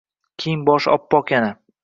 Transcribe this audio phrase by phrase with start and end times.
[0.43, 1.55] Kiyim-boshi oppoq yana